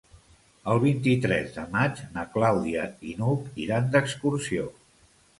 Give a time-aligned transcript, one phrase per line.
[0.75, 4.65] El vint-i-tres de maig na Clàudia i n'Hug iran d'excursió.